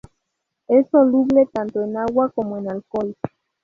Es 0.67 0.89
soluble 0.89 1.45
tanto 1.53 1.83
en 1.83 1.95
agua 1.95 2.31
como 2.33 2.57
en 2.57 2.71
alcohol. 2.71 3.15